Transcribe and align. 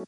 Hi 0.00 0.06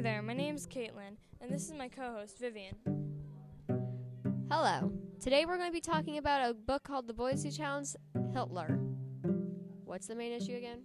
there, 0.00 0.22
my 0.22 0.32
name 0.32 0.56
is 0.56 0.66
Caitlin, 0.66 1.14
and 1.40 1.52
this 1.52 1.66
is 1.66 1.72
my 1.72 1.88
co 1.88 2.14
host, 2.14 2.36
Vivian. 2.40 2.74
Hello. 4.50 4.90
Today 5.20 5.44
we're 5.44 5.56
going 5.56 5.68
to 5.68 5.72
be 5.72 5.80
talking 5.80 6.18
about 6.18 6.50
a 6.50 6.54
book 6.54 6.82
called 6.82 7.06
The 7.06 7.14
Boys 7.14 7.44
Who 7.44 7.52
Challenged 7.52 7.94
Hitler. 8.34 8.80
What's 9.84 10.08
the 10.08 10.16
main 10.16 10.32
issue 10.32 10.56
again? 10.56 10.80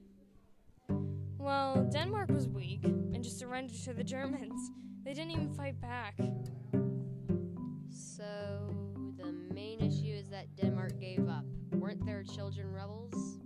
Well, 1.40 1.90
Denmark 1.92 2.30
was 2.30 2.48
weak 2.48 2.84
and 2.84 3.24
just 3.24 3.40
surrendered 3.40 3.82
to 3.86 3.96
the 3.96 4.04
Germans. 4.04 4.72
They 5.08 5.14
didn't 5.14 5.32
even 5.32 5.54
fight 5.54 5.80
back. 5.80 6.18
So, 7.90 8.76
the 9.16 9.32
main 9.54 9.80
issue 9.80 10.14
is 10.14 10.28
that 10.28 10.54
Denmark 10.58 11.00
gave 11.00 11.30
up. 11.30 11.46
Weren't 11.72 12.06
their 12.06 12.24
children 12.24 12.74
rebels? 12.74 13.40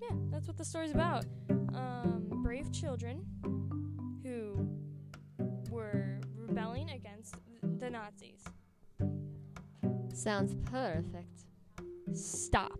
Yeah, 0.00 0.16
that's 0.30 0.46
what 0.46 0.56
the 0.56 0.64
story's 0.64 0.92
about. 0.92 1.24
Um, 1.50 2.28
brave 2.44 2.70
children 2.70 3.26
who 4.22 4.68
were 5.68 6.20
rebelling 6.36 6.88
against 6.90 7.34
the 7.80 7.90
Nazis. 7.90 8.44
Sounds 10.14 10.54
perfect. 10.70 11.46
Stop. 12.12 12.70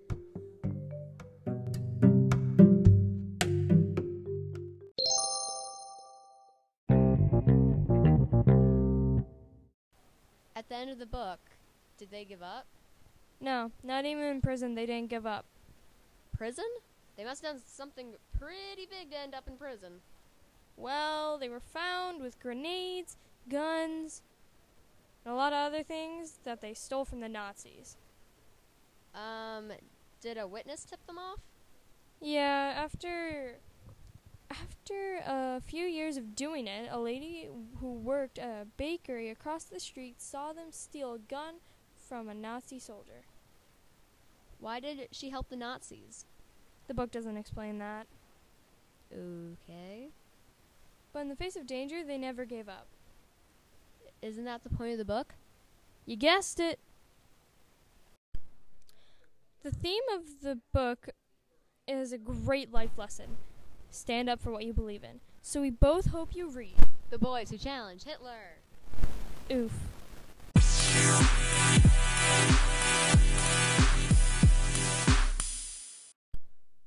At 10.56 10.68
the 10.68 10.76
end 10.76 10.90
of 10.90 10.98
the 10.98 11.06
book, 11.06 11.40
did 11.98 12.10
they 12.10 12.24
give 12.24 12.42
up? 12.42 12.66
No, 13.40 13.72
not 13.82 14.04
even 14.04 14.24
in 14.24 14.40
prison, 14.40 14.74
they 14.74 14.86
didn't 14.86 15.10
give 15.10 15.26
up. 15.26 15.44
Prison? 16.36 16.64
They 17.16 17.24
must 17.24 17.44
have 17.44 17.54
done 17.54 17.62
something 17.64 18.14
pretty 18.38 18.86
big 18.88 19.10
to 19.10 19.18
end 19.18 19.34
up 19.34 19.48
in 19.48 19.56
prison. 19.56 20.00
Well, 20.76 21.38
they 21.38 21.48
were 21.48 21.60
found 21.60 22.20
with 22.20 22.40
grenades, 22.40 23.16
guns, 23.48 24.22
and 25.24 25.32
a 25.32 25.36
lot 25.36 25.52
of 25.52 25.66
other 25.66 25.82
things 25.82 26.38
that 26.44 26.60
they 26.60 26.74
stole 26.74 27.04
from 27.04 27.20
the 27.20 27.28
Nazis. 27.28 27.96
Um, 29.14 29.72
did 30.20 30.38
a 30.38 30.46
witness 30.46 30.84
tip 30.84 31.04
them 31.06 31.18
off? 31.18 31.38
Yeah, 32.20 32.74
after 32.76 33.58
after 34.50 35.20
a 35.26 35.60
few 35.60 35.84
years 36.04 36.16
of 36.18 36.36
doing 36.36 36.66
it, 36.66 36.88
a 36.90 36.98
lady 36.98 37.48
who 37.80 37.92
worked 37.94 38.38
at 38.38 38.62
a 38.62 38.66
bakery 38.76 39.30
across 39.30 39.64
the 39.64 39.80
street 39.80 40.20
saw 40.20 40.52
them 40.52 40.66
steal 40.70 41.14
a 41.14 41.18
gun 41.18 41.54
from 41.96 42.28
a 42.28 42.34
Nazi 42.34 42.78
soldier. 42.78 43.24
Why 44.60 44.80
did 44.80 45.08
she 45.12 45.30
help 45.30 45.48
the 45.48 45.56
Nazis? 45.56 46.26
The 46.88 46.94
book 46.94 47.10
doesn't 47.10 47.38
explain 47.38 47.78
that, 47.78 48.06
Okay. 49.10 50.10
but 51.12 51.20
in 51.20 51.28
the 51.30 51.36
face 51.36 51.56
of 51.56 51.66
danger, 51.66 52.04
they 52.04 52.18
never 52.18 52.44
gave 52.44 52.68
up. 52.68 52.86
Isn't 54.20 54.44
that 54.44 54.62
the 54.62 54.70
point 54.70 54.92
of 54.92 54.98
the 54.98 55.04
book? 55.06 55.34
You 56.04 56.16
guessed 56.16 56.60
it. 56.60 56.78
The 59.62 59.70
theme 59.70 60.02
of 60.12 60.42
the 60.42 60.58
book 60.74 61.08
is 61.88 62.12
a 62.12 62.18
great 62.18 62.70
life 62.70 62.98
lesson. 62.98 63.38
Stand 63.90 64.28
up 64.28 64.42
for 64.42 64.50
what 64.50 64.64
you 64.64 64.74
believe 64.74 65.02
in. 65.02 65.20
So 65.46 65.60
we 65.60 65.68
both 65.68 66.06
hope 66.06 66.34
you 66.34 66.48
read. 66.48 66.74
The 67.10 67.18
Boys 67.18 67.50
Who 67.50 67.58
Challenged 67.58 68.04
Hitler. 68.04 68.62
Oof. 69.52 69.72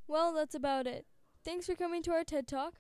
Well, 0.08 0.34
that's 0.34 0.56
about 0.56 0.88
it. 0.88 1.06
Thanks 1.46 1.68
for 1.68 1.76
coming 1.76 2.02
to 2.02 2.12
our 2.12 2.24
TED 2.24 2.48
Talk. 2.48 2.74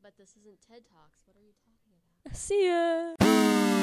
But 0.00 0.12
this 0.16 0.36
isn't 0.40 0.60
TED 0.60 0.84
Talks. 0.86 1.18
What 1.26 1.36
are 1.36 1.40
you 1.40 1.54
talking 1.64 1.92
about? 2.24 2.36
See 2.36 2.68
ya. 2.68 3.73